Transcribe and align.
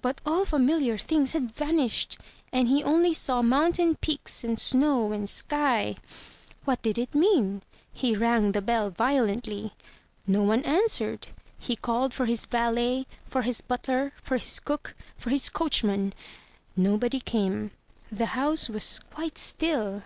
But 0.00 0.20
all 0.24 0.44
familiar 0.44 0.96
things 0.96 1.32
had 1.32 1.50
vanished, 1.50 2.18
and 2.52 2.68
he 2.68 2.84
only 2.84 3.12
saw 3.12 3.42
mountain 3.42 3.96
peaks 3.96 4.44
and 4.44 4.60
snow 4.60 5.10
and 5.10 5.28
sky. 5.28 5.96
What 6.64 6.82
did 6.82 6.98
it 6.98 7.16
mean? 7.16 7.62
He 7.92 8.14
rang 8.14 8.52
the 8.52 8.62
bell 8.62 8.90
violently. 8.90 9.72
No 10.24 10.44
one 10.44 10.62
answered. 10.62 11.26
He 11.58 11.74
called 11.74 12.14
for 12.14 12.26
his 12.26 12.46
valet, 12.46 13.08
for 13.28 13.42
his 13.42 13.60
butler, 13.60 14.12
for 14.22 14.36
his 14.36 14.60
cook, 14.60 14.94
for 15.18 15.30
his 15.30 15.48
coachman. 15.50 16.14
Nobody 16.76 17.18
came. 17.18 17.72
The 18.12 18.26
house 18.38 18.68
was 18.68 19.00
quite 19.10 19.36
still. 19.36 20.04